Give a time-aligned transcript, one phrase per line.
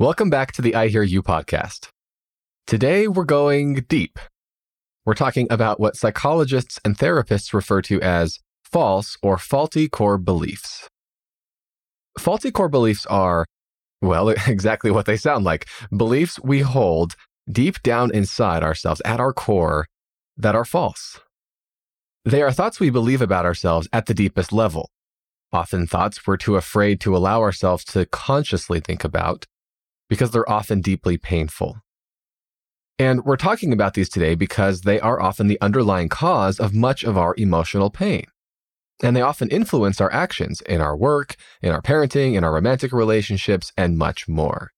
[0.00, 1.88] Welcome back to the I Hear You podcast.
[2.68, 4.20] Today we're going deep.
[5.04, 10.86] We're talking about what psychologists and therapists refer to as false or faulty core beliefs.
[12.16, 13.44] Faulty core beliefs are,
[14.00, 17.16] well, exactly what they sound like beliefs we hold
[17.50, 19.88] deep down inside ourselves at our core
[20.36, 21.18] that are false.
[22.24, 24.90] They are thoughts we believe about ourselves at the deepest level,
[25.52, 29.44] often thoughts we're too afraid to allow ourselves to consciously think about
[30.08, 31.78] because they're often deeply painful.
[32.98, 37.04] And we're talking about these today because they are often the underlying cause of much
[37.04, 38.24] of our emotional pain.
[39.00, 42.92] And they often influence our actions in our work, in our parenting, in our romantic
[42.92, 44.72] relationships, and much more.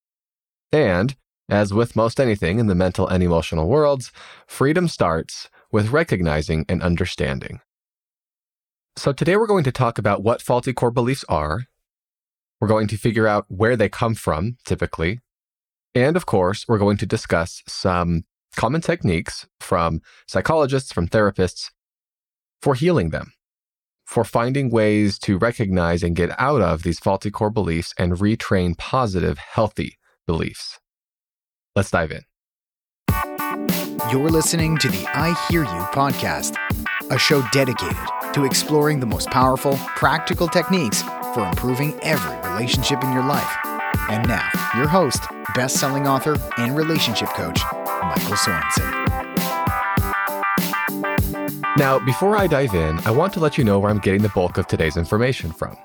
[0.71, 1.15] And,
[1.49, 4.11] as with most anything in the mental and emotional worlds,
[4.45, 7.61] freedom starts with recognizing and understanding.
[8.95, 11.61] So, today we're going to talk about what faulty core beliefs are.
[12.61, 15.19] We're going to figure out where they come from, typically,
[15.93, 18.23] and of course, we're going to discuss some
[18.55, 21.71] common techniques from psychologists, from therapists
[22.61, 23.33] for healing them,
[24.05, 28.77] for finding ways to recognize and get out of these faulty core beliefs and retrain
[28.77, 30.79] positive, healthy beliefs.
[31.75, 32.21] Let's dive in.
[34.11, 36.55] You're listening to the I Hear You podcast,
[37.09, 37.97] a show dedicated
[38.33, 43.57] to exploring the most powerful, practical techniques for improving every relationship in your life.
[44.09, 45.23] And now, your host,
[45.55, 47.61] best selling author, and relationship coach,
[48.01, 49.01] Michael Sorensen.
[51.77, 54.29] Now, before I dive in, I want to let you know where I'm getting the
[54.29, 55.77] bulk of today's information from.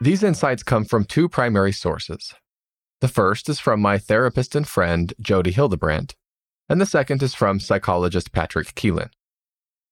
[0.00, 2.34] These insights come from two primary sources.
[3.00, 6.16] The first is from my therapist and friend, Jody Hildebrandt,
[6.68, 9.10] and the second is from psychologist Patrick Keelan.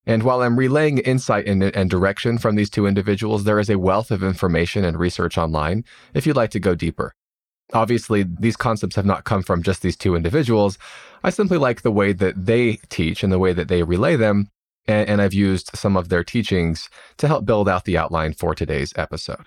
[0.08, 3.78] And while I'm relaying insight and, and, direction from these two individuals, there is a
[3.78, 7.12] wealth of information and research online if you'd like to go deeper.
[7.74, 10.78] Obviously, these concepts have not come from just these two individuals.
[11.22, 14.48] I simply like the way that they teach and the way that they relay them,
[14.86, 18.54] and, and I've used some of their teachings to help build out the outline for
[18.54, 19.44] today's episode.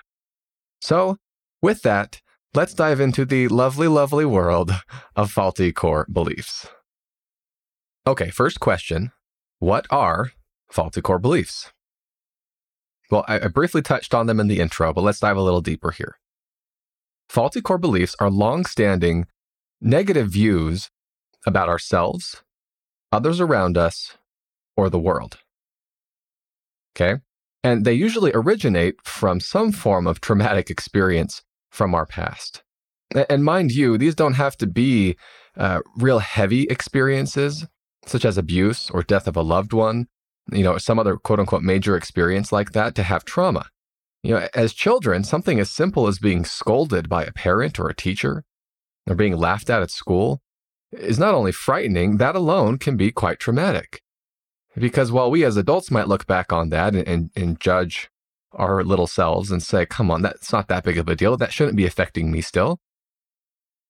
[0.79, 1.17] So,
[1.63, 2.21] with that,
[2.53, 4.71] let's dive into the lovely, lovely world
[5.16, 6.67] of faulty core beliefs.
[8.05, 9.11] Okay, first question
[9.57, 10.31] What are
[10.71, 11.71] faulty core beliefs?
[13.09, 15.61] Well, I, I briefly touched on them in the intro, but let's dive a little
[15.61, 16.17] deeper here.
[17.29, 19.25] Faulty core beliefs are long standing
[19.81, 20.89] negative views
[21.45, 22.43] about ourselves,
[23.11, 24.17] others around us,
[24.77, 25.39] or the world.
[26.95, 27.21] Okay?
[27.63, 32.63] And they usually originate from some form of traumatic experience from our past.
[33.29, 35.17] And mind you, these don't have to be
[35.57, 37.67] uh, real heavy experiences,
[38.05, 40.07] such as abuse or death of a loved one,
[40.51, 43.67] you know, some other quote unquote major experience like that to have trauma.
[44.23, 47.95] You know, as children, something as simple as being scolded by a parent or a
[47.95, 48.44] teacher
[49.09, 50.41] or being laughed at at school
[50.91, 54.01] is not only frightening, that alone can be quite traumatic.
[54.75, 58.09] Because while we as adults might look back on that and, and, and judge
[58.53, 61.38] our little selves and say, come on, that's not that big of a deal.
[61.38, 62.79] That shouldn't be affecting me still.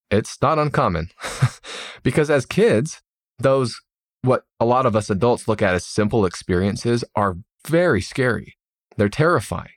[0.10, 1.10] It's not uncommon.
[2.04, 3.02] because as kids,
[3.40, 3.80] those,
[4.22, 7.38] what a lot of us adults look at as simple experiences, are
[7.68, 8.58] very scary.
[8.98, 9.70] They're terrifying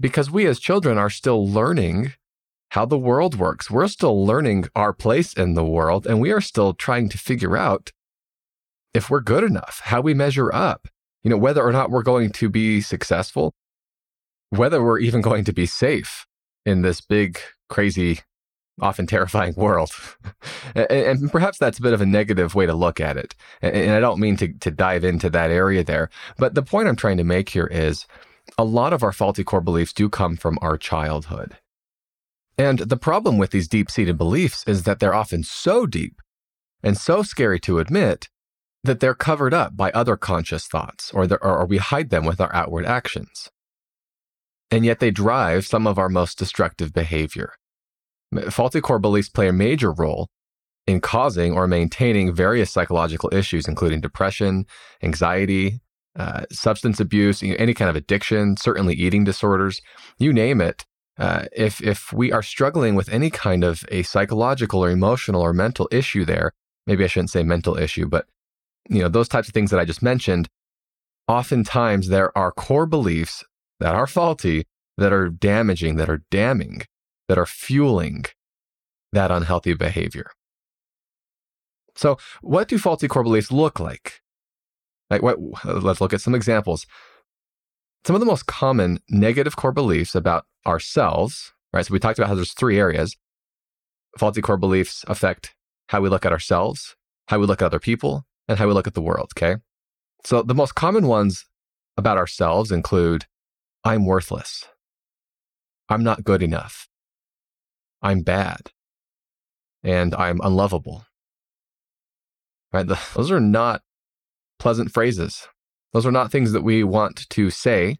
[0.00, 2.12] because we as children are still learning
[2.70, 3.70] how the world works.
[3.70, 7.56] We're still learning our place in the world, and we are still trying to figure
[7.56, 7.92] out
[8.94, 10.88] if we're good enough, how we measure up,
[11.22, 13.54] you know, whether or not we're going to be successful,
[14.50, 16.26] whether we're even going to be safe
[16.64, 18.20] in this big, crazy,
[18.80, 19.90] often terrifying world.
[20.74, 23.34] and, perhaps that's a bit of a negative way to look at it.
[23.62, 26.10] And, and I don't mean to, to dive into that area there.
[26.36, 28.06] But the point I'm trying to make here is
[28.56, 31.56] a lot of our faulty core beliefs do come from our childhood.
[32.56, 36.20] And the problem with these deep seated beliefs is that they're often so deep
[36.82, 38.28] and so scary to admit
[38.82, 42.54] that they're covered up by other conscious thoughts or, or we hide them with our
[42.54, 43.50] outward actions.
[44.70, 47.52] And yet they drive some of our most destructive behavior.
[48.50, 50.28] Faulty core beliefs play a major role
[50.86, 54.66] in causing or maintaining various psychological issues, including depression,
[55.02, 55.80] anxiety,
[56.18, 59.80] uh, substance abuse, any kind of addiction, certainly eating disorders,
[60.18, 60.84] you name it.
[61.18, 65.52] Uh, if if we are struggling with any kind of a psychological or emotional or
[65.52, 66.52] mental issue there,
[66.86, 68.26] maybe I shouldn't say mental issue, but
[68.88, 70.48] you know those types of things that I just mentioned,
[71.26, 73.44] oftentimes there are core beliefs
[73.80, 74.64] that are faulty,
[74.96, 76.82] that are damaging, that are damning,
[77.28, 78.24] that are fueling
[79.12, 80.30] that unhealthy behavior.
[81.94, 84.20] So, what do faulty core beliefs look like?
[85.10, 86.86] Like, what, let's look at some examples.
[88.04, 91.84] Some of the most common negative core beliefs about ourselves, right?
[91.84, 93.16] So we talked about how there's three areas.
[94.16, 95.54] faulty core beliefs affect
[95.88, 96.96] how we look at ourselves,
[97.28, 99.32] how we look at other people, and how we look at the world.
[99.36, 99.56] Okay.
[100.24, 101.46] So the most common ones
[101.96, 103.26] about ourselves include
[103.84, 104.66] I'm worthless.
[105.88, 106.88] I'm not good enough.
[108.02, 108.70] I'm bad.
[109.82, 111.04] And I'm unlovable.
[112.72, 112.86] Right?
[112.86, 113.82] The, those are not
[114.58, 115.48] pleasant phrases.
[115.92, 117.98] Those are not things that we want to say.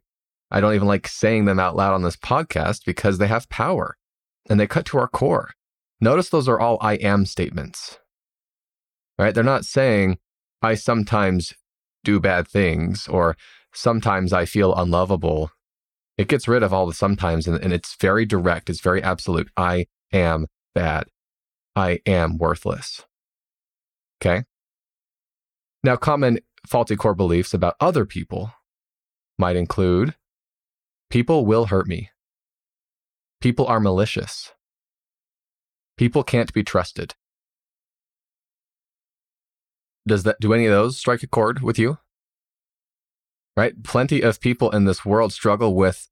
[0.50, 3.96] I don't even like saying them out loud on this podcast because they have power
[4.48, 5.50] and they cut to our core.
[6.00, 7.98] Notice those are all I am statements.
[9.18, 9.34] Right?
[9.34, 10.18] They're not saying
[10.62, 11.54] I sometimes
[12.04, 13.36] do bad things or
[13.72, 15.50] sometimes I feel unlovable.
[16.18, 18.68] It gets rid of all the sometimes and, and it's very direct.
[18.68, 19.48] It's very absolute.
[19.56, 21.06] I am bad.
[21.76, 23.04] I am worthless.
[24.20, 24.42] Okay.
[25.84, 28.52] Now, common faulty core beliefs about other people
[29.38, 30.16] might include
[31.08, 32.10] people will hurt me.
[33.40, 34.50] People are malicious.
[35.96, 37.14] People can't be trusted.
[40.06, 41.98] Does that do any of those strike a chord with you?
[43.58, 43.82] Right?
[43.82, 46.08] Plenty of people in this world struggle with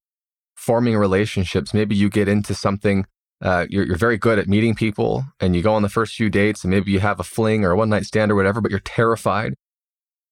[0.56, 1.72] forming relationships.
[1.72, 3.06] Maybe you get into something
[3.40, 6.28] uh, you're, you're very good at meeting people and you go on the first few
[6.28, 8.72] dates and maybe you have a fling or a one night stand or whatever, but
[8.72, 9.54] you're terrified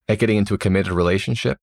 [0.08, 1.56] at getting into a committed relationship?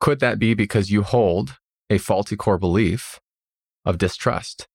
[0.00, 1.58] Could that be because you hold
[1.88, 3.20] a faulty core belief
[3.84, 4.66] of distrust?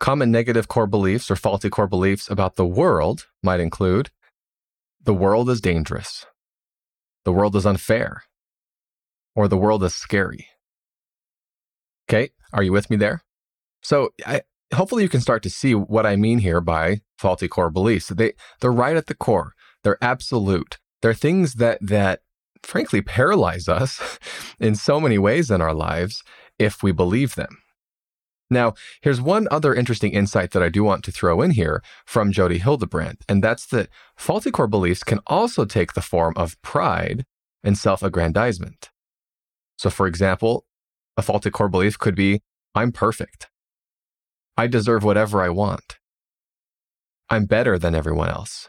[0.00, 4.10] Common negative core beliefs or faulty core beliefs about the world might include
[5.02, 6.24] the world is dangerous,
[7.24, 8.22] the world is unfair,
[9.36, 10.46] or the world is scary.
[12.08, 13.22] Okay, are you with me there?
[13.82, 14.40] So, I,
[14.74, 18.08] hopefully, you can start to see what I mean here by faulty core beliefs.
[18.08, 19.52] They they're right at the core.
[19.84, 20.78] They're absolute.
[21.02, 22.20] They're things that that
[22.62, 24.18] frankly paralyze us
[24.60, 26.22] in so many ways in our lives
[26.58, 27.58] if we believe them.
[28.50, 32.32] Now, here's one other interesting insight that I do want to throw in here from
[32.32, 37.24] Jody Hildebrandt, and that's that faulty core beliefs can also take the form of pride
[37.62, 38.90] and self aggrandizement.
[39.76, 40.64] So, for example,
[41.16, 42.40] a faulty core belief could be
[42.74, 43.48] I'm perfect.
[44.56, 45.98] I deserve whatever I want.
[47.28, 48.68] I'm better than everyone else.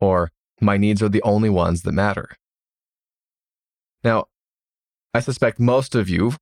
[0.00, 0.30] Or
[0.60, 2.36] my needs are the only ones that matter.
[4.04, 4.26] Now,
[5.14, 6.34] I suspect most of you,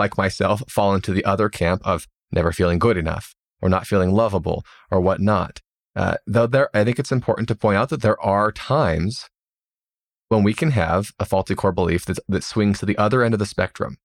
[0.00, 4.12] like myself, fall into the other camp of never feeling good enough or not feeling
[4.12, 5.60] lovable or whatnot.
[5.94, 9.28] Uh, though there, I think it's important to point out that there are times
[10.28, 13.34] when we can have a faulty core belief that, that swings to the other end
[13.34, 13.98] of the spectrum.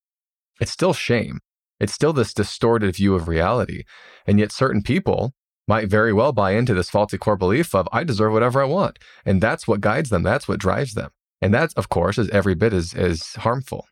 [0.60, 1.40] It's still shame.
[1.80, 3.84] It's still this distorted view of reality.
[4.26, 5.34] And yet, certain people
[5.68, 9.00] might very well buy into this faulty core belief of, I deserve whatever I want.
[9.26, 10.24] And that's what guides them.
[10.24, 11.10] That's what drives them.
[11.42, 13.86] And that, of course, is every bit as, as harmful.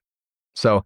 [0.56, 0.86] So,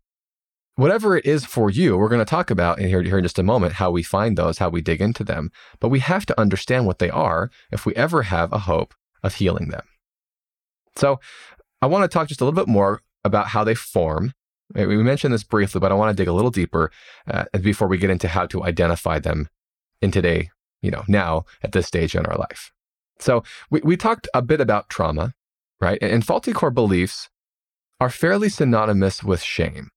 [0.77, 3.39] whatever it is for you, we're going to talk about in here, here in just
[3.39, 5.51] a moment how we find those, how we dig into them.
[5.79, 9.35] But we have to understand what they are if we ever have a hope of
[9.35, 9.83] healing them.
[10.95, 11.19] So
[11.81, 14.33] I want to talk just a little bit more about how they form.
[14.73, 16.91] We mentioned this briefly, but I want to dig a little deeper
[17.27, 19.49] uh, before we get into how to identify them
[20.01, 20.51] in today,
[20.81, 22.71] you know, now at this stage in our life.
[23.19, 25.33] So we, we talked a bit about trauma,
[25.81, 25.97] right?
[26.01, 27.29] And, and faulty core beliefs
[27.99, 29.89] are fairly synonymous with shame.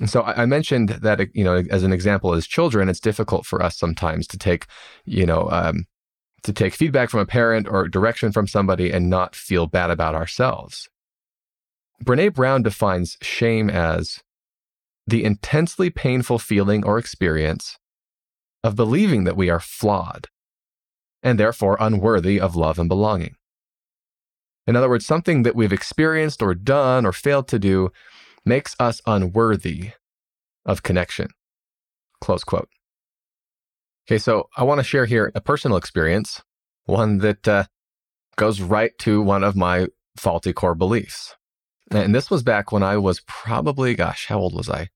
[0.00, 3.62] And so I, mentioned that, you know, as an example, as children, it's difficult for
[3.62, 4.66] us sometimes to take,
[5.04, 5.84] you know, um,
[6.42, 10.16] to take feedback from a parent or direction from somebody and not feel bad about
[10.16, 10.88] ourselves.
[12.04, 14.20] Brene Brown defines shame as
[15.06, 17.78] the intensely painful feeling or experience
[18.64, 20.26] of believing that we are flawed
[21.22, 23.36] and therefore unworthy of love and belonging.
[24.66, 27.90] In other words, something that we've experienced or done or failed to do
[28.44, 29.92] makes us unworthy
[30.64, 31.28] of connection.
[32.20, 32.68] Close quote.
[34.06, 36.42] Okay, so I want to share here a personal experience,
[36.84, 37.64] one that uh,
[38.36, 41.34] goes right to one of my faulty core beliefs.
[41.90, 44.88] And this was back when I was probably, gosh, how old was I?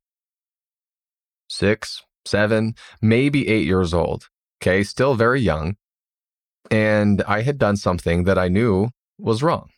[1.49, 4.29] Six, seven, maybe eight years old.
[4.61, 5.77] Okay, still very young.
[6.71, 9.71] And I had done something that I knew was wrong.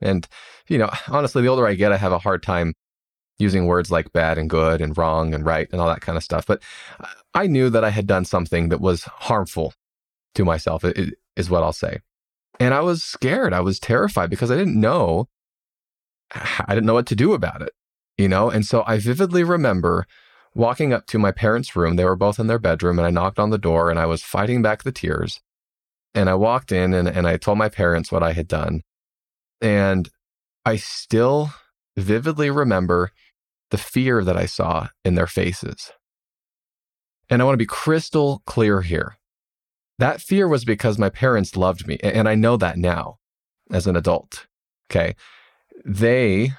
[0.00, 0.26] And,
[0.68, 2.74] you know, honestly, the older I get, I have a hard time
[3.38, 6.24] using words like bad and good and wrong and right and all that kind of
[6.24, 6.46] stuff.
[6.46, 6.62] But
[7.34, 9.72] I knew that I had done something that was harmful
[10.34, 12.00] to myself, is what I'll say.
[12.60, 13.54] And I was scared.
[13.54, 15.28] I was terrified because I didn't know,
[16.32, 17.72] I didn't know what to do about it,
[18.18, 18.50] you know?
[18.50, 20.06] And so I vividly remember
[20.54, 21.96] walking up to my parents' room.
[21.96, 24.22] They were both in their bedroom and I knocked on the door and I was
[24.22, 25.40] fighting back the tears.
[26.14, 28.82] And I walked in and, and I told my parents what I had done.
[29.60, 30.08] And
[30.64, 31.50] I still
[31.96, 33.12] vividly remember
[33.70, 35.92] the fear that I saw in their faces.
[37.28, 39.16] And I want to be crystal clear here.
[39.98, 41.98] That fear was because my parents loved me.
[42.02, 43.18] And I know that now
[43.70, 44.46] as an adult.
[44.90, 45.14] Okay.
[45.84, 46.52] They,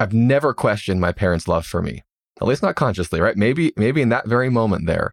[0.00, 2.02] I've never questioned my parents' love for me,
[2.40, 3.36] at least not consciously, right?
[3.36, 5.12] Maybe, maybe in that very moment there,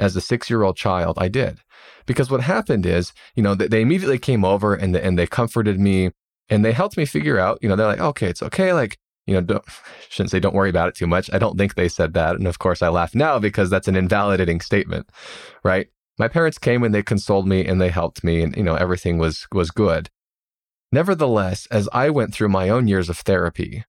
[0.00, 1.60] as a six year old child, I did.
[2.06, 6.10] Because what happened is, you know, they immediately came over and, and they comforted me
[6.48, 8.72] and they helped me figure out, you know, they're like, okay, it's okay.
[8.72, 9.64] Like, you know, don't,
[10.08, 11.30] shouldn't say don't worry about it too much.
[11.32, 12.34] I don't think they said that.
[12.34, 15.08] And of course, I laugh now because that's an invalidating statement,
[15.62, 15.88] right?
[16.18, 19.18] My parents came and they consoled me and they helped me and, you know, everything
[19.18, 20.10] was, was good.
[20.90, 23.84] Nevertheless, as I went through my own years of therapy,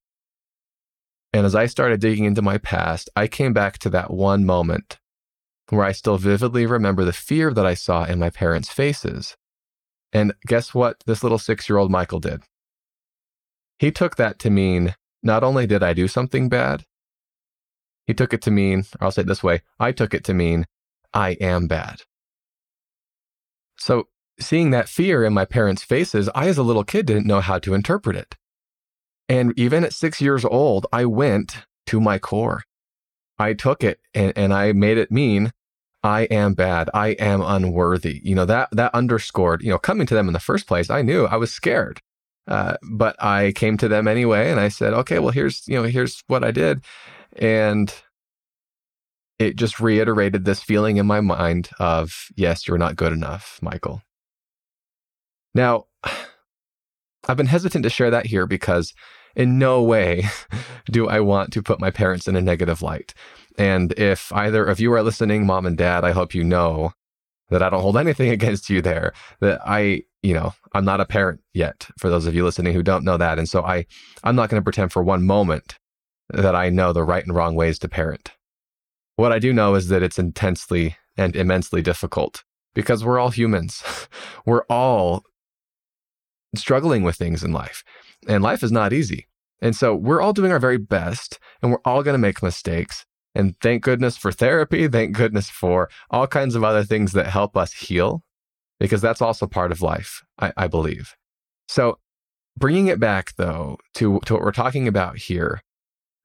[1.32, 4.98] and as I started digging into my past, I came back to that one moment
[5.72, 9.38] where I still vividly remember the fear that I saw in my parents' faces.
[10.12, 12.42] And guess what this little six year old Michael did?
[13.78, 16.84] He took that to mean not only did I do something bad,
[18.06, 20.34] he took it to mean, or I'll say it this way, I took it to
[20.34, 20.66] mean
[21.14, 22.02] I am bad.
[23.78, 27.40] So, seeing that fear in my parents' faces, I, as a little kid, didn't know
[27.40, 28.36] how to interpret it.
[29.26, 32.64] And even at six years old, I went to my core.
[33.38, 35.52] I took it and, and I made it mean
[36.02, 36.90] I am bad.
[36.92, 38.20] I am unworthy.
[38.24, 41.02] You know, that, that underscored, you know, coming to them in the first place, I
[41.02, 42.00] knew I was scared.
[42.48, 45.84] Uh, but I came to them anyway and I said, okay, well, here's, you know,
[45.84, 46.84] here's what I did.
[47.36, 47.94] And
[49.38, 54.02] it just reiterated this feeling in my mind of, yes, you're not good enough, Michael.
[55.54, 55.86] Now,
[57.28, 58.92] I've been hesitant to share that here because
[59.36, 60.24] in no way
[60.90, 63.14] do I want to put my parents in a negative light.
[63.58, 66.92] And if either of you are listening, mom and dad, I hope you know
[67.50, 69.12] that I don't hold anything against you there.
[69.40, 72.82] That I, you know, I'm not a parent yet for those of you listening who
[72.82, 73.38] don't know that.
[73.38, 73.86] And so I,
[74.24, 75.76] I'm not going to pretend for one moment
[76.30, 78.30] that I know the right and wrong ways to parent.
[79.16, 82.42] What I do know is that it's intensely and immensely difficult
[82.74, 83.82] because we're all humans.
[84.46, 85.24] we're all
[86.54, 87.82] struggling with things in life,
[88.28, 89.26] and life is not easy.
[89.60, 93.06] And so we're all doing our very best, and we're all going to make mistakes.
[93.34, 94.88] And thank goodness for therapy.
[94.88, 98.22] Thank goodness for all kinds of other things that help us heal,
[98.78, 101.14] because that's also part of life, I, I believe.
[101.68, 101.98] So,
[102.58, 105.62] bringing it back though to, to what we're talking about here,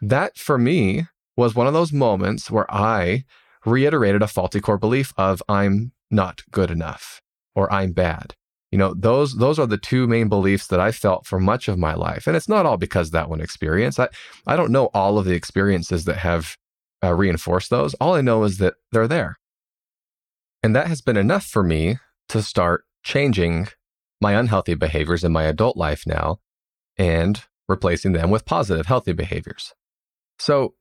[0.01, 1.07] that for me
[1.37, 3.23] was one of those moments where I
[3.65, 7.21] reiterated a faulty core belief of I'm not good enough
[7.55, 8.33] or I'm bad.
[8.71, 11.77] You know, those those are the two main beliefs that I felt for much of
[11.77, 12.27] my life.
[12.27, 13.97] And it's not all because that one experience.
[13.97, 14.09] I,
[14.45, 16.57] I don't know all of the experiences that have
[17.03, 17.93] uh, reinforced those.
[17.95, 19.37] All I know is that they're there.
[20.63, 21.97] And that has been enough for me
[22.29, 23.69] to start changing
[24.19, 26.39] my unhealthy behaviors in my adult life now
[26.97, 29.73] and replacing them with positive, healthy behaviors.
[30.39, 30.73] So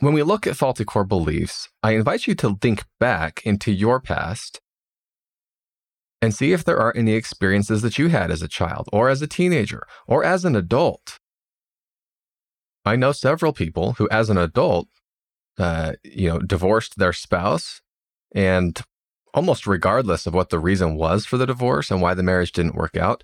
[0.00, 4.00] when we look at faulty core beliefs, I invite you to think back into your
[4.00, 4.60] past
[6.24, 9.20] and see if there are any experiences that you had as a child or as
[9.20, 11.18] a teenager or as an adult.
[12.86, 14.88] I know several people who, as an adult,
[15.58, 17.82] uh, you know, divorced their spouse
[18.34, 18.80] and
[19.34, 22.74] almost regardless of what the reason was for the divorce and why the marriage didn't
[22.74, 23.22] work out,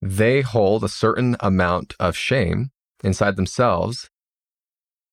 [0.00, 2.70] they hold a certain amount of shame
[3.04, 4.08] inside themselves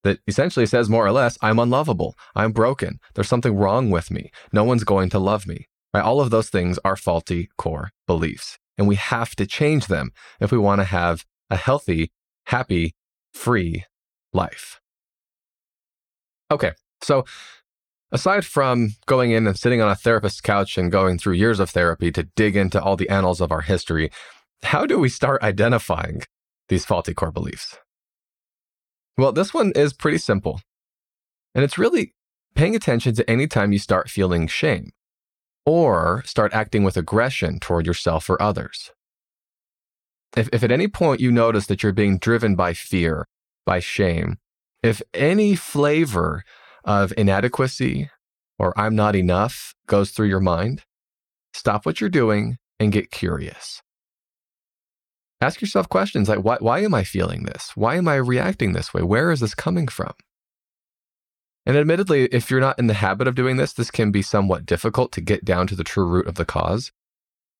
[0.05, 2.15] that essentially says more or less, I'm unlovable.
[2.35, 2.99] I'm broken.
[3.15, 4.31] There's something wrong with me.
[4.53, 5.67] No one's going to love me.
[5.93, 6.03] Right?
[6.03, 8.57] All of those things are faulty core beliefs.
[8.77, 12.11] And we have to change them if we want to have a healthy,
[12.45, 12.93] happy,
[13.33, 13.85] free
[14.33, 14.79] life.
[16.51, 16.73] Okay.
[17.01, 17.25] So
[18.11, 21.69] aside from going in and sitting on a therapist's couch and going through years of
[21.69, 24.11] therapy to dig into all the annals of our history,
[24.63, 26.21] how do we start identifying
[26.69, 27.77] these faulty core beliefs?
[29.17, 30.61] Well, this one is pretty simple.
[31.55, 32.13] And it's really
[32.55, 34.91] paying attention to any time you start feeling shame
[35.67, 38.91] or start acting with aggression toward yourself or others.
[40.37, 43.25] If, if at any point you notice that you're being driven by fear,
[43.65, 44.37] by shame,
[44.81, 46.45] if any flavor
[46.85, 48.09] of inadequacy
[48.57, 50.83] or I'm not enough goes through your mind,
[51.53, 53.81] stop what you're doing and get curious.
[55.41, 57.71] Ask yourself questions like, why, why am I feeling this?
[57.75, 59.03] Why am I reacting this way?
[59.03, 60.13] Where is this coming from?
[61.67, 64.65] And admittedly, if you're not in the habit of doing this, this can be somewhat
[64.65, 66.93] difficult to get down to the true root of the cause.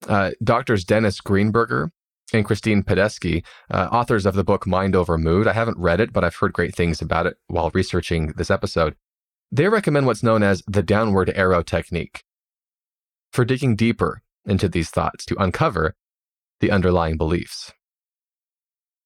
[0.08, 1.90] Uh, doctors Dennis Greenberger
[2.32, 6.14] and Christine Padesky, uh, authors of the book Mind Over Mood, I haven't read it,
[6.14, 8.96] but I've heard great things about it while researching this episode.
[9.52, 12.24] They recommend what's known as the downward arrow technique
[13.34, 15.96] for digging deeper into these thoughts to uncover
[16.62, 17.74] the underlying beliefs.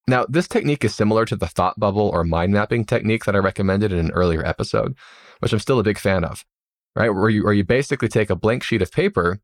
[0.07, 3.39] Now, this technique is similar to the thought bubble or mind mapping technique that I
[3.39, 4.95] recommended in an earlier episode,
[5.39, 6.43] which I'm still a big fan of,
[6.95, 7.09] right?
[7.09, 9.39] Where you, where you basically take a blank sheet of paper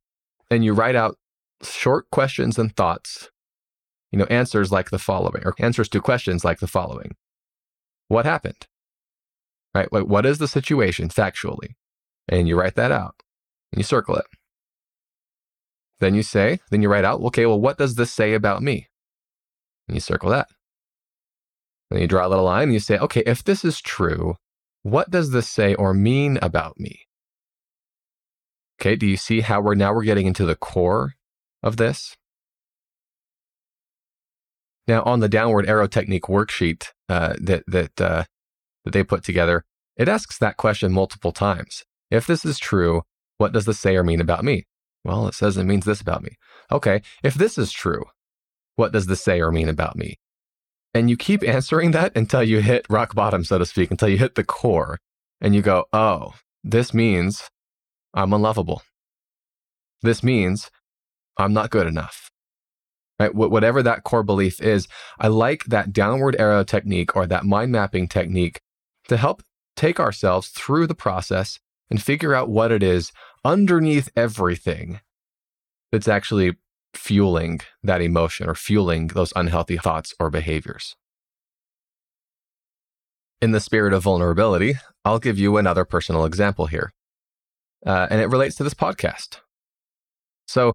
[0.50, 1.18] and you write out
[1.64, 3.30] short questions and thoughts,
[4.12, 7.16] you know, answers like the following, or answers to questions like the following
[8.08, 8.68] What happened?
[9.76, 9.92] Right?
[9.92, 11.76] What is the situation factually?
[12.28, 13.16] And you write that out
[13.72, 14.26] and you circle it.
[16.00, 18.88] Then you say, then you write out, okay, well, what does this say about me?
[19.88, 20.48] And you circle that.
[21.90, 24.36] Then you draw a little line and you say, okay, if this is true,
[24.84, 27.08] what does this say or mean about me?
[28.80, 31.14] Okay, do you see how we're now we're getting into the core
[31.64, 32.16] of this?
[34.88, 38.24] Now, on the downward arrow technique worksheet uh, that that uh,
[38.86, 39.66] that they put together,
[39.98, 41.84] it asks that question multiple times.
[42.10, 43.02] If this is true,
[43.38, 44.66] what does this say or mean about me?
[45.04, 46.38] Well, it says it means this about me.
[46.72, 48.06] Okay, if this is true,
[48.78, 50.18] what does this say or mean about me?
[50.94, 54.18] And you keep answering that until you hit rock bottom, so to speak, until you
[54.18, 55.00] hit the core
[55.42, 57.50] and you go, oh, this means
[58.14, 58.82] I'm unlovable.
[60.02, 60.72] This means
[61.38, 62.32] I'm not good enough.
[63.20, 63.32] Right?
[63.32, 64.88] Wh- whatever that core belief is,
[65.20, 68.62] I like that downward arrow technique or that mind mapping technique
[69.08, 69.44] to help
[69.76, 73.12] take ourselves through the process and figure out what it is
[73.44, 75.00] underneath everything
[75.92, 76.58] that's actually
[76.94, 80.96] fueling that emotion or fueling those unhealthy thoughts or behaviors.
[83.42, 84.76] In the spirit of vulnerability,
[85.06, 86.92] I'll give you another personal example here.
[87.86, 89.40] Uh, and it relates to this podcast.
[90.48, 90.74] So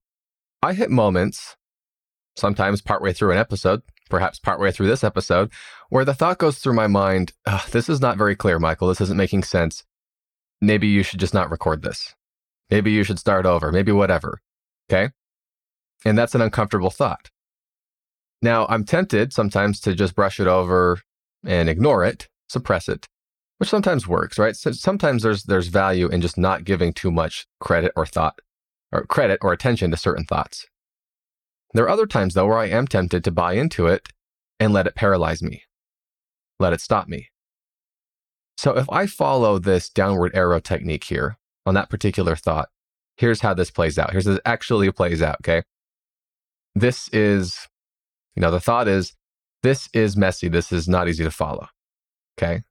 [0.62, 1.57] I hit moments,
[2.37, 5.50] sometimes partway through an episode, perhaps partway through this episode,
[5.88, 7.33] where the thought goes through my mind
[7.73, 8.88] this is not very clear, Michael.
[8.88, 9.83] This isn't making sense.
[10.61, 12.14] Maybe you should just not record this.
[12.71, 13.73] Maybe you should start over.
[13.73, 14.40] Maybe whatever.
[14.88, 15.11] Okay.
[16.04, 17.30] And that's an uncomfortable thought.
[18.40, 21.00] Now, I'm tempted sometimes to just brush it over
[21.44, 23.06] and ignore it, suppress it,
[23.59, 24.56] which sometimes works, right?
[24.56, 28.40] So sometimes there's there's value in just not giving too much credit or thought
[28.90, 30.66] or credit or attention to certain thoughts.
[31.72, 34.09] There are other times though where I am tempted to buy into it
[34.59, 35.62] and let it paralyze me.
[36.59, 37.29] Let it stop me.
[38.57, 42.68] So if I follow this downward arrow technique here on that particular thought,
[43.16, 44.12] here's how this plays out.
[44.12, 45.62] Here's how this actually plays out, okay?
[46.74, 47.68] This is,
[48.35, 49.14] you know, the thought is,
[49.62, 50.48] this is messy.
[50.48, 51.68] This is not easy to follow.
[52.38, 52.62] Okay.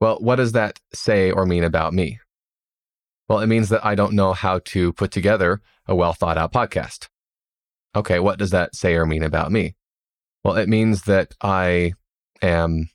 [0.00, 2.20] Well, what does that say or mean about me?
[3.28, 6.52] Well, it means that I don't know how to put together a well thought out
[6.52, 7.08] podcast.
[7.94, 8.20] Okay.
[8.20, 9.74] What does that say or mean about me?
[10.44, 11.94] Well, it means that I
[12.42, 12.90] am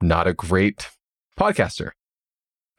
[0.00, 0.88] not a great
[1.38, 1.90] podcaster.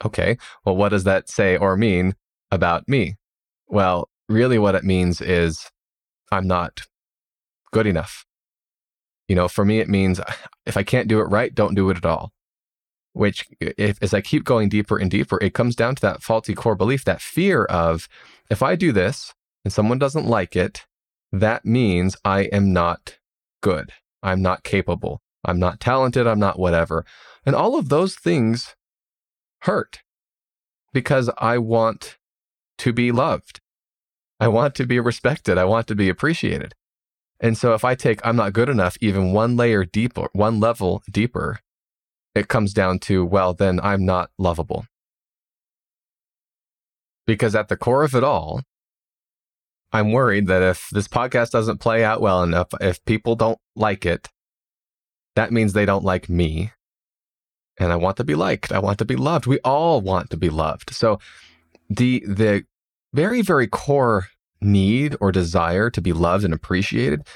[0.04, 0.38] Okay.
[0.66, 2.16] Well, what does that say or mean
[2.52, 3.16] about me?
[3.68, 5.70] Well, really what it means is
[6.32, 6.82] I'm not
[7.72, 8.26] good enough.
[9.28, 10.20] You know, for me, it means
[10.66, 12.32] if I can't do it right, don't do it at all.
[13.14, 16.56] Which, if, as I keep going deeper and deeper, it comes down to that faulty
[16.56, 18.10] core belief, that fear of
[18.50, 20.86] if I do this and someone doesn't like it,
[21.32, 23.20] that means I am not
[23.62, 23.92] good.
[24.24, 25.22] I'm not capable.
[25.46, 26.26] I'm not talented.
[26.26, 27.06] I'm not whatever.
[27.46, 28.76] And all of those things
[29.62, 30.00] hurt
[30.94, 32.18] because I want
[32.80, 33.60] to be loved.
[34.44, 35.58] I want to be respected.
[35.58, 36.74] I want to be appreciated.
[37.40, 41.02] And so if I take I'm not good enough even one layer deeper, one level
[41.10, 41.60] deeper,
[42.36, 44.86] it comes down to, well, then I'm not lovable.
[47.26, 48.62] Because at the core of it all,
[49.94, 54.06] I'm worried that if this podcast doesn't play out well enough, if people don't like
[54.06, 54.28] it,
[55.36, 56.72] that means they don't like me.
[57.80, 58.72] And I want to be liked.
[58.72, 59.46] I want to be loved.
[59.46, 60.94] We all want to be loved.
[60.94, 61.20] So
[61.90, 62.66] the the
[63.14, 64.28] very, very core
[64.64, 67.28] need or desire to be loved and appreciated,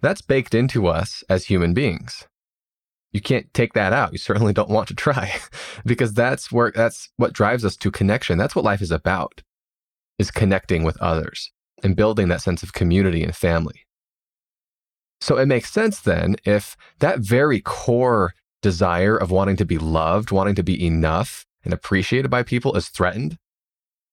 [0.00, 2.26] that's baked into us as human beings.
[3.12, 4.12] You can't take that out.
[4.12, 5.36] You certainly don't want to try
[5.86, 8.36] because that's where that's what drives us to connection.
[8.36, 9.42] That's what life is about.
[10.18, 11.50] Is connecting with others
[11.82, 13.86] and building that sense of community and family.
[15.20, 20.30] So it makes sense then if that very core desire of wanting to be loved,
[20.30, 23.38] wanting to be enough and appreciated by people is threatened,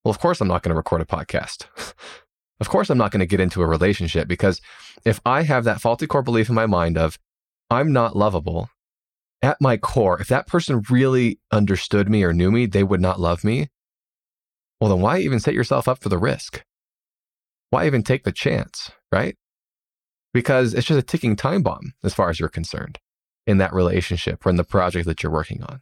[0.03, 1.65] well, of course, I'm not going to record a podcast.
[2.63, 4.61] of course, I'm not going to get into a relationship because
[5.03, 7.19] if I have that faulty core belief in my mind of
[7.69, 8.69] I'm not lovable,
[9.41, 13.19] at my core, if that person really understood me or knew me, they would not
[13.19, 13.67] love me.
[14.79, 16.63] Well, then why even set yourself up for the risk?
[17.69, 19.35] Why even take the chance, right?
[20.33, 22.97] Because it's just a ticking time bomb as far as you're concerned
[23.45, 25.81] in that relationship or in the project that you're working on.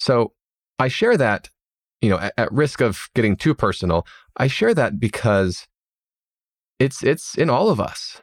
[0.00, 0.32] So
[0.80, 1.50] I share that
[2.00, 5.66] you know, at, at risk of getting too personal, I share that because
[6.78, 8.22] it's it's in all of us.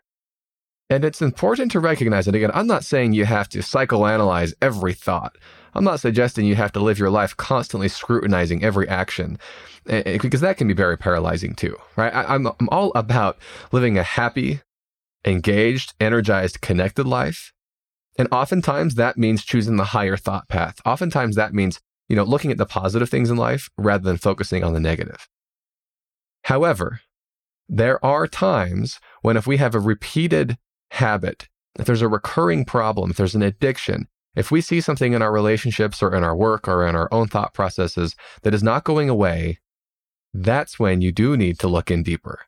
[0.90, 2.36] And it's important to recognize, it.
[2.36, 5.38] again, I'm not saying you have to psychoanalyze every thought.
[5.74, 9.38] I'm not suggesting you have to live your life constantly scrutinizing every action,
[9.86, 12.14] because that can be very paralyzing too, right?
[12.16, 13.38] I, I'm, I'm all about
[13.74, 14.62] living a happy,
[15.26, 17.52] engaged, energized, connected life.
[18.18, 20.82] And oftentimes that means choosing the higher thought path.
[20.86, 24.64] Oftentimes that means, you know, looking at the positive things in life rather than focusing
[24.64, 25.28] on the negative.
[26.44, 27.02] However,
[27.68, 30.58] there are times when if we have a repeated
[30.92, 35.22] habit, if there's a recurring problem, if there's an addiction, if we see something in
[35.22, 38.84] our relationships or in our work or in our own thought processes that is not
[38.84, 39.60] going away,
[40.34, 42.42] that's when you do need to look in deeper.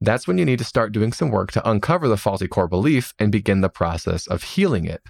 [0.00, 3.14] That's when you need to start doing some work to uncover the faulty core belief
[3.18, 5.02] and begin the process of healing it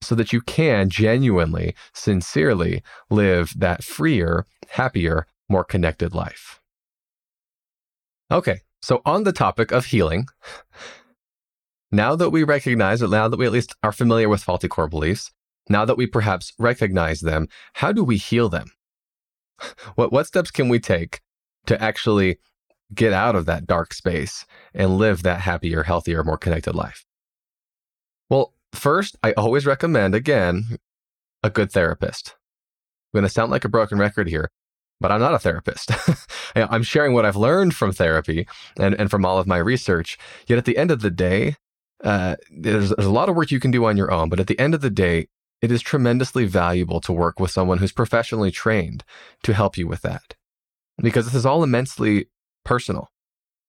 [0.00, 6.60] so that you can genuinely, sincerely live that freer, happier, more connected life.
[8.30, 10.26] Okay, so on the topic of healing,
[11.90, 14.88] now that we recognize it, now that we at least are familiar with faulty core
[14.88, 15.32] beliefs,
[15.68, 18.70] now that we perhaps recognize them, how do we heal them?
[19.96, 21.20] What, what steps can we take
[21.66, 22.38] to actually
[22.94, 27.04] get out of that dark space and live that happier, healthier, more connected life?
[28.72, 30.78] First, I always recommend, again,
[31.42, 32.36] a good therapist.
[33.12, 34.50] I'm going to sound like a broken record here,
[35.00, 35.90] but I'm not a therapist.
[36.54, 38.46] I'm sharing what I've learned from therapy
[38.78, 40.18] and, and from all of my research.
[40.46, 41.56] Yet at the end of the day,
[42.04, 44.46] uh, there's, there's a lot of work you can do on your own, but at
[44.46, 45.28] the end of the day,
[45.60, 49.02] it is tremendously valuable to work with someone who's professionally trained
[49.42, 50.34] to help you with that.
[50.98, 52.26] Because this is all immensely
[52.64, 53.08] personal.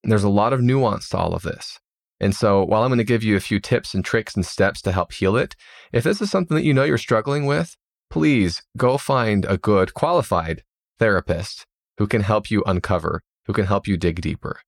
[0.04, 1.80] There's a lot of nuance to all of this.
[2.20, 4.82] And so, while I'm going to give you a few tips and tricks and steps
[4.82, 5.56] to help heal it,
[5.94, 7.76] if this is something that you know you're struggling with,
[8.10, 10.64] please go find a good, qualified
[10.98, 11.66] therapist
[11.98, 14.62] who can help you uncover, who can help you dig deeper.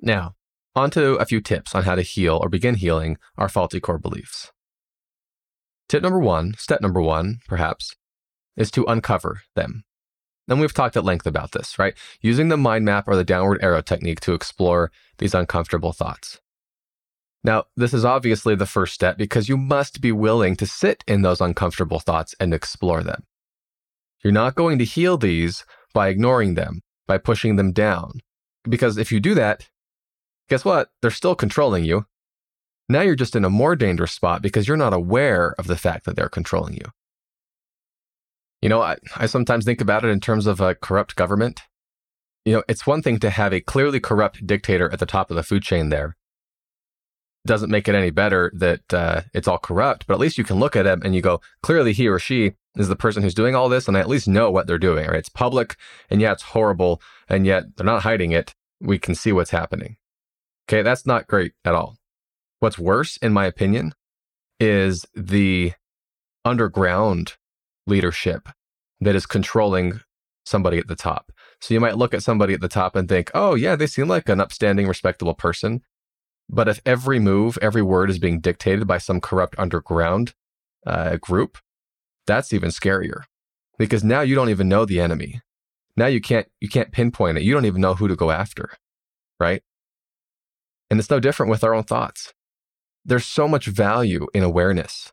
[0.00, 0.34] Now,
[0.74, 3.98] on to a few tips on how to heal or begin healing our faulty core
[3.98, 4.50] beliefs.
[5.88, 7.94] Tip number one, step number one, perhaps,
[8.56, 9.84] is to uncover them.
[10.48, 11.94] And we've talked at length about this, right?
[12.20, 16.40] Using the mind map or the downward arrow technique to explore these uncomfortable thoughts.
[17.44, 21.22] Now, this is obviously the first step because you must be willing to sit in
[21.22, 23.24] those uncomfortable thoughts and explore them.
[24.22, 28.20] You're not going to heal these by ignoring them, by pushing them down.
[28.64, 29.68] Because if you do that,
[30.48, 30.90] guess what?
[31.00, 32.06] They're still controlling you.
[32.88, 36.04] Now you're just in a more dangerous spot because you're not aware of the fact
[36.04, 36.86] that they're controlling you.
[38.62, 41.62] You know, I, I sometimes think about it in terms of a corrupt government.
[42.44, 45.36] You know, it's one thing to have a clearly corrupt dictator at the top of
[45.36, 46.16] the food chain there.
[47.44, 50.60] Doesn't make it any better that uh, it's all corrupt, but at least you can
[50.60, 53.56] look at him and you go, clearly he or she is the person who's doing
[53.56, 55.08] all this, and I at least know what they're doing.
[55.08, 55.18] Right?
[55.18, 55.76] It's public,
[56.08, 58.54] and yeah, it's horrible, and yet they're not hiding it.
[58.80, 59.96] We can see what's happening.
[60.68, 61.96] Okay, that's not great at all.
[62.60, 63.92] What's worse, in my opinion,
[64.60, 65.72] is the
[66.44, 67.34] underground
[67.86, 68.48] leadership
[69.00, 70.00] that is controlling
[70.44, 71.32] somebody at the top.
[71.60, 74.08] So you might look at somebody at the top and think, oh, yeah, they seem
[74.08, 75.82] like an upstanding, respectable person.
[76.48, 80.34] But if every move, every word is being dictated by some corrupt underground
[80.86, 81.58] uh, group,
[82.26, 83.24] that's even scarier
[83.78, 85.40] because now you don't even know the enemy.
[85.96, 87.44] Now you can't you can't pinpoint it.
[87.44, 88.70] You don't even know who to go after,
[89.38, 89.62] right?
[90.90, 92.32] And it's no different with our own thoughts.
[93.04, 95.12] There's so much value in awareness.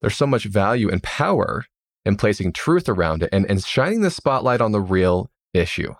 [0.00, 1.66] There's so much value and power
[2.08, 5.94] in placing truth around it and, and shining the spotlight on the real issue.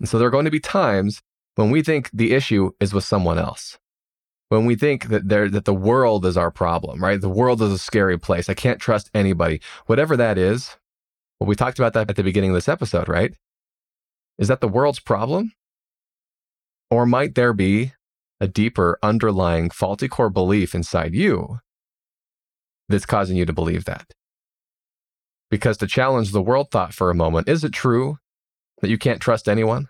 [0.00, 1.20] And so there are going to be times
[1.56, 3.78] when we think the issue is with someone else.
[4.48, 7.20] When we think that there that the world is our problem, right?
[7.20, 8.48] The world is a scary place.
[8.48, 9.60] I can't trust anybody.
[9.86, 10.76] Whatever that is,
[11.38, 13.36] well, we talked about that at the beginning of this episode, right?
[14.38, 15.52] Is that the world's problem?
[16.90, 17.92] Or might there be
[18.40, 21.60] a deeper underlying faulty core belief inside you
[22.88, 24.14] that's causing you to believe that.
[25.50, 28.18] Because to challenge the world thought for a moment, is it true
[28.80, 29.88] that you can't trust anyone?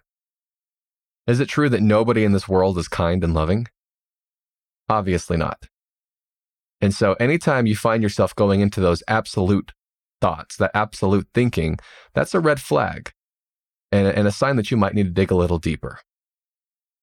[1.26, 3.68] Is it true that nobody in this world is kind and loving?
[4.88, 5.68] Obviously not.
[6.80, 9.72] And so, anytime you find yourself going into those absolute
[10.20, 11.78] thoughts, that absolute thinking,
[12.14, 13.12] that's a red flag
[13.92, 16.00] and, and a sign that you might need to dig a little deeper.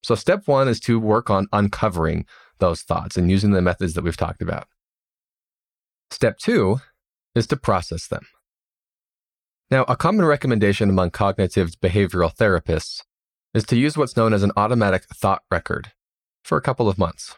[0.04, 2.26] So, step one is to work on uncovering
[2.60, 4.68] those thoughts and using the methods that we've talked about.
[6.10, 6.80] Step two
[7.36, 8.26] is to process them.
[9.70, 13.02] Now, a common recommendation among cognitive behavioral therapists
[13.54, 15.92] is to use what's known as an automatic thought record
[16.44, 17.36] for a couple of months.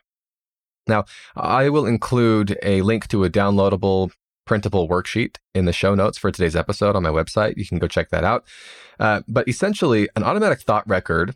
[0.87, 4.11] Now, I will include a link to a downloadable
[4.45, 7.55] printable worksheet in the show notes for today's episode on my website.
[7.57, 8.45] You can go check that out.
[8.99, 11.35] Uh, but essentially, an automatic thought record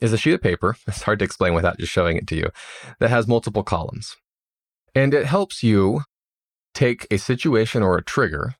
[0.00, 0.76] is a sheet of paper.
[0.86, 2.50] It's hard to explain without just showing it to you
[3.00, 4.16] that has multiple columns.
[4.94, 6.02] And it helps you
[6.74, 8.54] take a situation or a trigger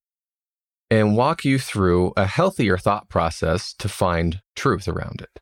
[0.91, 5.41] and walk you through a healthier thought process to find truth around it.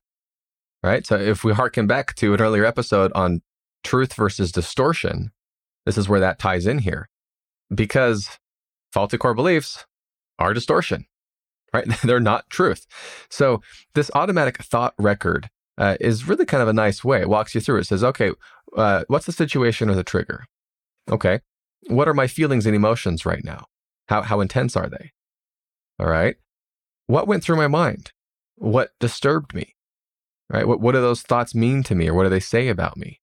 [0.83, 1.07] Right.
[1.07, 3.43] So if we harken back to an earlier episode on
[3.83, 5.31] truth versus distortion,
[5.85, 7.09] this is where that ties in here
[7.75, 8.39] because
[8.93, 9.85] faulty core beliefs
[10.39, 11.07] are distortion,
[11.73, 11.87] right?
[12.03, 12.87] They're not truth.
[13.31, 13.63] So
[13.95, 17.21] this automatic thought record uh, is really kind of a nice way.
[17.21, 17.81] It walks you through.
[17.81, 18.33] It says, okay,
[18.77, 20.47] uh, what's the situation or the trigger?
[21.11, 21.41] Okay.
[21.89, 23.67] What are my feelings and emotions right now?
[24.09, 25.13] How, how intense are they?
[25.99, 26.37] All right.
[27.07, 28.13] What went through my mind?
[28.57, 29.75] What disturbed me?
[30.51, 30.67] Right.
[30.67, 33.21] What, what do those thoughts mean to me or what do they say about me?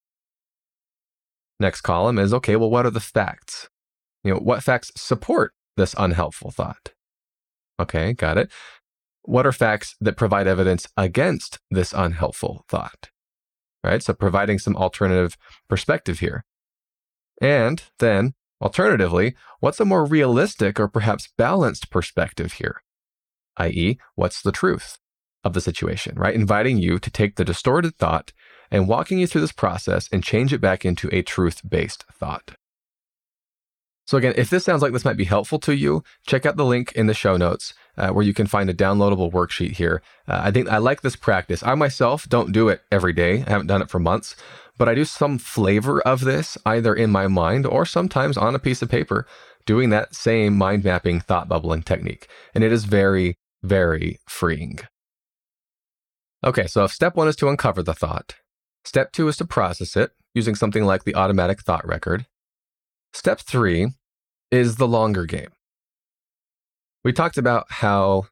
[1.60, 3.70] Next column is okay, well, what are the facts?
[4.24, 6.94] You know, what facts support this unhelpful thought?
[7.80, 8.52] Okay, got it.
[9.22, 13.10] What are facts that provide evidence against this unhelpful thought?
[13.84, 14.02] Right.
[14.02, 15.38] So providing some alternative
[15.70, 16.46] perspective here.
[17.42, 22.82] And then Alternatively, what's a more realistic or perhaps balanced perspective here?
[23.58, 25.00] I.e., what's the truth
[25.44, 26.34] of the situation, right?
[26.34, 28.32] Inviting you to take the distorted thought
[28.72, 32.56] and walking you through this process and change it back into a truth based thought.
[34.06, 36.66] So, again, if this sounds like this might be helpful to you, check out the
[36.66, 40.02] link in the show notes uh, where you can find a downloadable worksheet here.
[40.28, 41.64] Uh, I think I like this practice.
[41.64, 44.36] I myself don't do it every day, I haven't done it for months,
[44.78, 48.60] but I do some flavor of this either in my mind or sometimes on a
[48.60, 49.26] piece of paper,
[49.66, 52.28] doing that same mind mapping thought bubbling technique.
[52.54, 54.80] And it is very, very freeing.
[56.44, 58.36] Okay, so if step one is to uncover the thought,
[58.84, 62.26] step two is to process it using something like the automatic thought record.
[63.14, 63.90] Step three
[64.52, 65.50] is the longer game.
[67.04, 68.28] We talked about how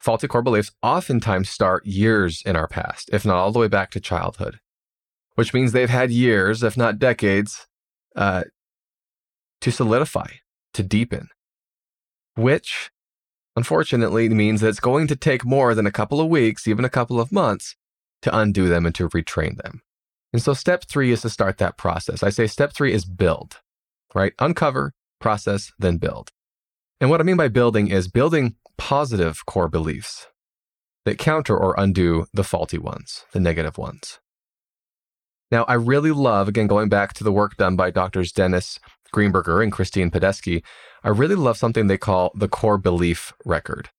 [0.00, 3.90] faulty core beliefs oftentimes start years in our past, if not all the way back
[3.92, 4.58] to childhood
[5.34, 7.66] which means they've had years, if not decades,
[8.16, 8.44] uh,
[9.60, 10.28] to solidify,
[10.74, 11.28] to deepen,
[12.34, 12.90] which
[13.56, 16.90] unfortunately means that it's going to take more than a couple of weeks, even a
[16.90, 17.76] couple of months,
[18.22, 19.82] to undo them and to retrain them.
[20.32, 22.22] And so step three is to start that process.
[22.22, 23.58] I say step three is build,
[24.14, 24.32] right?
[24.38, 26.30] Uncover, process, then build.
[27.00, 30.26] And what I mean by building is building positive core beliefs
[31.04, 34.20] that counter or undo the faulty ones, the negative ones.
[35.50, 38.78] Now, I really love, again, going back to the work done by doctors Dennis
[39.14, 40.62] Greenberger and Christine Padesky,
[41.04, 43.90] I really love something they call the core belief record.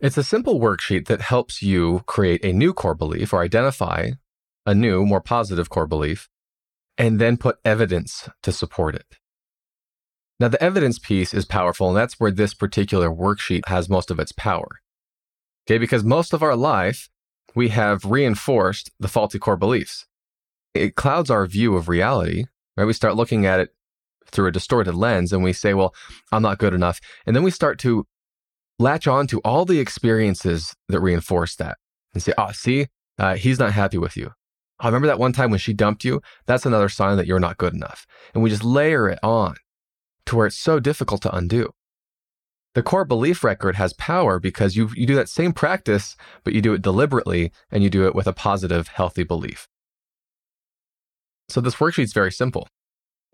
[0.00, 4.10] It's a simple worksheet that helps you create a new core belief or identify
[4.66, 6.28] a new, more positive core belief,
[6.96, 9.17] and then put evidence to support it.
[10.40, 14.20] Now, the evidence piece is powerful, and that's where this particular worksheet has most of
[14.20, 14.80] its power.
[15.66, 17.08] Okay, because most of our life,
[17.54, 20.06] we have reinforced the faulty core beliefs
[20.78, 22.44] it clouds our view of reality,
[22.76, 22.84] right?
[22.84, 23.70] We start looking at it
[24.30, 25.94] through a distorted lens and we say, well,
[26.32, 27.00] I'm not good enough.
[27.26, 28.06] And then we start to
[28.78, 31.78] latch on to all the experiences that reinforce that
[32.14, 34.32] and say, oh, see, uh, he's not happy with you.
[34.80, 36.20] I remember that one time when she dumped you.
[36.46, 38.06] That's another sign that you're not good enough.
[38.32, 39.56] And we just layer it on
[40.28, 41.72] to where it's so difficult to undo.
[42.74, 46.60] The core belief record has power because you, you do that same practice, but you
[46.60, 49.66] do it deliberately and you do it with a positive, healthy belief.
[51.48, 52.68] So this worksheet is very simple.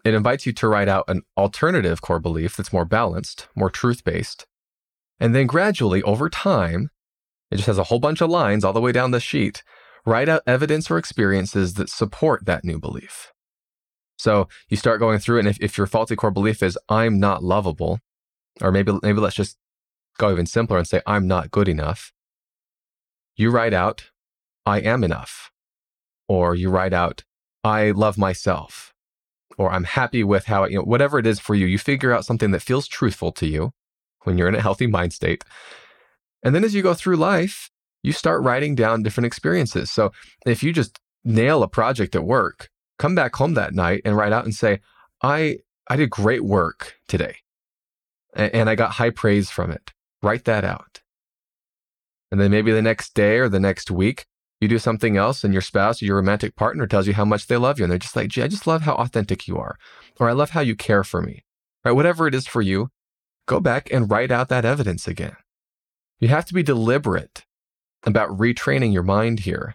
[0.04, 4.04] It invites you to write out an alternative core belief that's more balanced, more truth
[4.04, 4.46] based.
[5.18, 6.90] And then gradually, over time,
[7.50, 9.64] it just has a whole bunch of lines all the way down the sheet.
[10.06, 13.33] Write out evidence or experiences that support that new belief.
[14.16, 17.18] So you start going through it, and if, if your faulty core belief is, I'm
[17.18, 18.00] not lovable,
[18.60, 19.56] or maybe, maybe let's just
[20.18, 22.12] go even simpler and say, I'm not good enough,
[23.36, 24.10] you write out,
[24.64, 25.50] I am enough.
[26.28, 27.24] Or you write out,
[27.62, 28.94] I love myself
[29.58, 32.24] or I'm happy with how, you know, whatever it is for you, you figure out
[32.24, 33.72] something that feels truthful to you
[34.22, 35.44] when you're in a healthy mind state.
[36.42, 37.70] And then as you go through life,
[38.02, 39.90] you start writing down different experiences.
[39.90, 40.12] So
[40.44, 44.32] if you just nail a project at work, come back home that night and write
[44.32, 44.80] out and say,
[45.22, 47.36] I, I did great work today
[48.34, 49.92] and I got high praise from it.
[50.22, 51.00] Write that out.
[52.30, 54.26] And then maybe the next day or the next week,
[54.60, 57.46] you do something else and your spouse or your romantic partner tells you how much
[57.46, 59.76] they love you and they're just like gee i just love how authentic you are
[60.18, 61.44] or i love how you care for me
[61.84, 62.88] right whatever it is for you
[63.46, 65.36] go back and write out that evidence again
[66.18, 67.44] you have to be deliberate
[68.04, 69.74] about retraining your mind here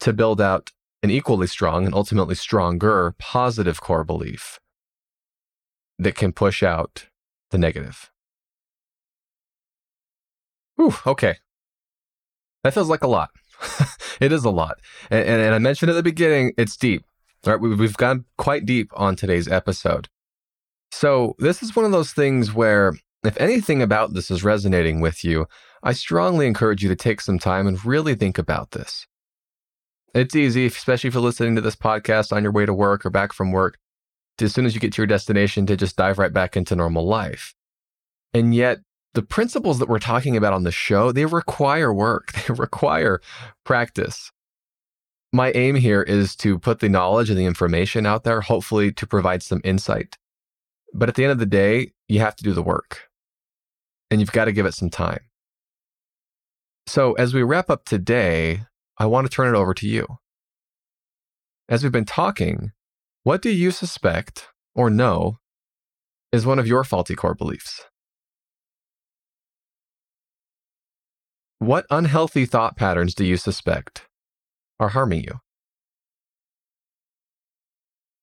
[0.00, 0.72] to build out
[1.06, 4.58] an equally strong and ultimately stronger positive core belief
[6.00, 7.06] that can push out
[7.52, 8.10] the negative.
[10.74, 11.36] Whew, okay.
[12.64, 13.30] That feels like a lot.
[14.20, 14.80] it is a lot.
[15.08, 17.04] And, and, and, I mentioned at the beginning, it's deep.
[17.46, 17.60] Right?
[17.60, 20.08] We, we've gone quite deep on today's episode.
[20.90, 25.22] So this is one of those things where if anything about this is resonating with
[25.22, 25.46] you,
[25.84, 29.06] I strongly encourage you to take some time and really think about this.
[30.14, 33.10] It's easy, especially if you're listening to this podcast on your way to work or
[33.10, 33.76] back from work,
[34.38, 36.74] to, as soon as you get to your destination, to just dive right back into
[36.74, 37.54] normal life.
[38.32, 38.80] And yet,
[39.14, 43.20] the principles that we're talking about on the show, they require work, they require
[43.64, 44.30] practice.
[45.32, 49.06] My aim here is to put the knowledge and the information out there, hopefully to
[49.06, 50.16] provide some insight.
[50.94, 53.10] But at the end of the day, you have to do the work
[54.10, 55.20] and you've got to give it some time.
[56.86, 58.62] So, as we wrap up today,
[58.98, 60.06] I want to turn it over to you.
[61.68, 62.72] As we've been talking,
[63.24, 65.38] what do you suspect or know
[66.32, 67.82] is one of your faulty core beliefs?
[71.58, 74.06] What unhealthy thought patterns do you suspect
[74.78, 75.40] are harming you?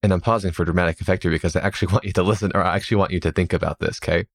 [0.01, 2.63] And I'm pausing for dramatic effect here because I actually want you to listen or
[2.63, 4.25] I actually want you to think about this, okay?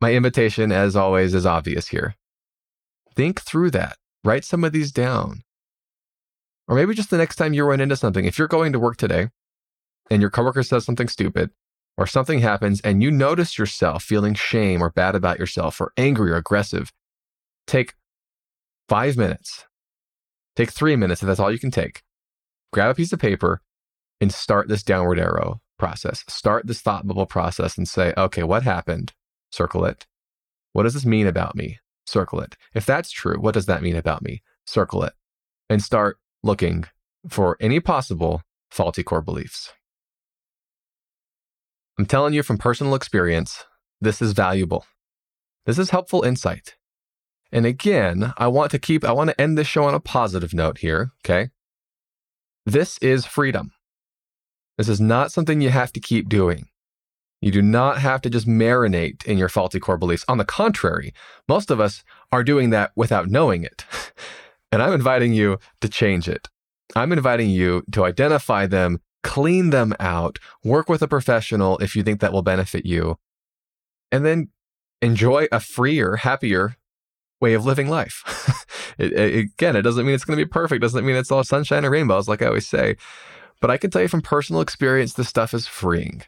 [0.00, 2.14] My invitation, as always, is obvious here.
[3.14, 3.96] Think through that.
[4.24, 5.42] Write some of these down.
[6.66, 8.96] Or maybe just the next time you run into something, if you're going to work
[8.96, 9.28] today
[10.10, 11.50] and your coworker says something stupid,
[11.96, 16.32] or something happens and you notice yourself feeling shame or bad about yourself or angry
[16.32, 16.92] or aggressive,
[17.66, 17.94] take
[18.88, 19.64] five minutes,
[20.56, 22.02] take three minutes if that's all you can take.
[22.72, 23.60] Grab a piece of paper
[24.20, 26.24] and start this downward arrow process.
[26.28, 29.12] Start this thought bubble process and say, okay, what happened?
[29.52, 30.06] Circle it.
[30.72, 31.78] What does this mean about me?
[32.06, 32.56] Circle it.
[32.74, 34.42] If that's true, what does that mean about me?
[34.66, 35.12] Circle it.
[35.68, 36.84] And start looking
[37.28, 39.72] for any possible faulty core beliefs.
[41.98, 43.64] I'm telling you from personal experience,
[44.00, 44.84] this is valuable.
[45.64, 46.74] This is helpful insight.
[47.52, 50.52] And again, I want to keep, I want to end this show on a positive
[50.52, 51.50] note here, okay?
[52.66, 53.72] This is freedom.
[54.76, 56.66] This is not something you have to keep doing.
[57.40, 60.24] You do not have to just marinate in your faulty core beliefs.
[60.28, 61.12] On the contrary,
[61.48, 63.84] most of us are doing that without knowing it.
[64.72, 66.48] and I'm inviting you to change it.
[66.96, 72.04] I'm inviting you to identify them clean them out, work with a professional if you
[72.04, 73.16] think that will benefit you,
[74.12, 74.50] and then
[75.02, 76.76] enjoy a freer, happier
[77.40, 78.22] way of living life.
[78.98, 81.42] it, it, again, it doesn't mean it's going to be perfect, doesn't mean it's all
[81.42, 82.96] sunshine and rainbows, like I always say.
[83.60, 86.22] But I can tell you from personal experience, this stuff is freeing.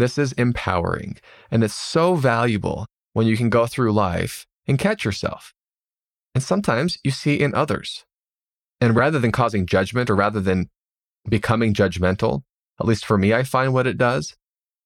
[0.00, 1.18] This is empowering.
[1.50, 5.52] And it's so valuable when you can go through life and catch yourself.
[6.34, 8.04] And sometimes you see in others.
[8.80, 10.70] And rather than causing judgment or rather than
[11.28, 12.42] becoming judgmental,
[12.80, 14.36] at least for me, I find what it does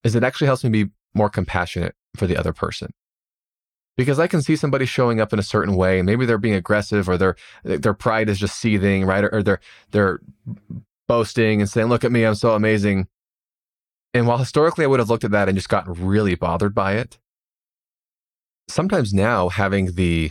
[0.02, 2.90] is it actually helps me be more compassionate for the other person.
[3.96, 6.56] Because I can see somebody showing up in a certain way, and maybe they're being
[6.56, 9.22] aggressive or their their pride is just seething, right?
[9.22, 9.60] Or, or they're
[9.92, 10.18] they're
[11.06, 13.06] boasting and saying, "Look at me, I'm so amazing."
[14.14, 16.92] And while historically I would have looked at that and just gotten really bothered by
[16.94, 17.18] it,
[18.68, 20.30] sometimes now having the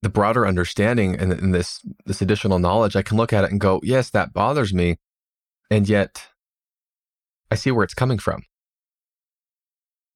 [0.00, 3.60] the broader understanding and, and this this additional knowledge, I can look at it and
[3.60, 4.96] go, yes, that bothers me,
[5.70, 6.28] and yet
[7.50, 8.42] I see where it's coming from.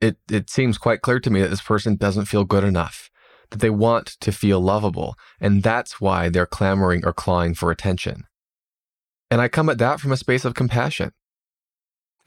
[0.01, 3.11] It it seems quite clear to me that this person doesn't feel good enough,
[3.51, 8.25] that they want to feel lovable, and that's why they're clamoring or clawing for attention.
[9.33, 11.13] And I come at that from a space of compassion.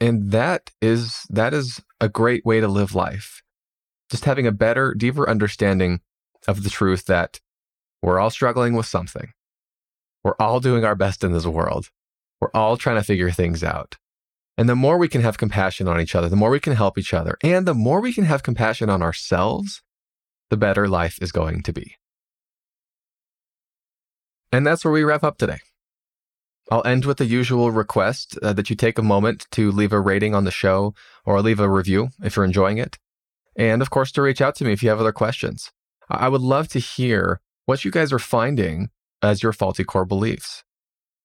[0.00, 3.42] And that is that is a great way to live life.
[4.10, 6.00] Just having a better, deeper understanding
[6.46, 7.40] of the truth that
[8.02, 9.32] we're all struggling with something.
[10.22, 11.90] We're all doing our best in this world.
[12.40, 13.96] We're all trying to figure things out.
[14.58, 16.98] And the more we can have compassion on each other, the more we can help
[16.98, 19.82] each other, and the more we can have compassion on ourselves,
[20.50, 21.96] the better life is going to be.
[24.52, 25.58] And that's where we wrap up today.
[26.70, 30.00] I'll end with the usual request uh, that you take a moment to leave a
[30.00, 32.98] rating on the show or leave a review if you're enjoying it.
[33.56, 35.70] And of course, to reach out to me if you have other questions.
[36.08, 38.90] I would love to hear what you guys are finding
[39.22, 40.64] as your faulty core beliefs.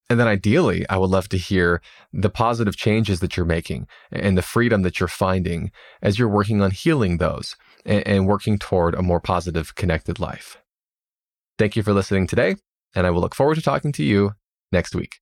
[0.10, 1.82] And then ideally, I would love to hear
[2.12, 5.72] the positive changes that you're making and the freedom that you're finding
[6.02, 10.58] as you're working on healing those and, and working toward a more positive, connected life.
[11.58, 12.58] Thank you for listening today,
[12.94, 14.34] and I will look forward to talking to you
[14.72, 15.22] next week.